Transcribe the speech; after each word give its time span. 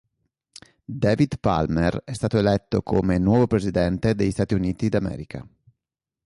David 0.95 1.37
Palmer 1.37 2.01
è 2.03 2.13
stato 2.13 2.39
eletto 2.39 2.81
come 2.81 3.19
nuovo 3.19 3.45
Presidente 3.45 4.15
degli 4.15 4.31
Stati 4.31 4.55
Uniti 4.55 4.89
d'America. 4.89 5.47